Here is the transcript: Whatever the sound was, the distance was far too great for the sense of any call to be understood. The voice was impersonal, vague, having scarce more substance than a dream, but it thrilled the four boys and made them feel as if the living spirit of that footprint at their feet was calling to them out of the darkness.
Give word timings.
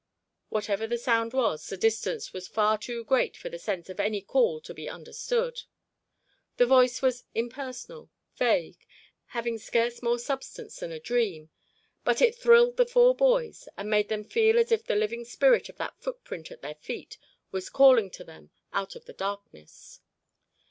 Whatever 0.49 0.87
the 0.87 0.97
sound 0.97 1.31
was, 1.31 1.69
the 1.69 1.77
distance 1.77 2.33
was 2.33 2.47
far 2.47 2.75
too 2.75 3.03
great 3.05 3.37
for 3.37 3.49
the 3.49 3.59
sense 3.59 3.87
of 3.87 3.99
any 3.99 4.19
call 4.19 4.59
to 4.61 4.73
be 4.73 4.89
understood. 4.89 5.61
The 6.57 6.65
voice 6.65 7.03
was 7.03 7.25
impersonal, 7.35 8.09
vague, 8.35 8.83
having 9.25 9.59
scarce 9.59 10.01
more 10.01 10.17
substance 10.17 10.79
than 10.79 10.91
a 10.91 10.99
dream, 10.99 11.51
but 12.03 12.19
it 12.19 12.33
thrilled 12.35 12.77
the 12.77 12.87
four 12.87 13.15
boys 13.15 13.69
and 13.77 13.91
made 13.91 14.09
them 14.09 14.23
feel 14.23 14.57
as 14.57 14.71
if 14.71 14.83
the 14.83 14.95
living 14.95 15.23
spirit 15.23 15.69
of 15.69 15.77
that 15.77 16.01
footprint 16.01 16.49
at 16.49 16.63
their 16.63 16.73
feet 16.73 17.19
was 17.51 17.69
calling 17.69 18.09
to 18.09 18.23
them 18.23 18.49
out 18.73 18.95
of 18.95 19.05
the 19.05 19.13
darkness. 19.13 19.99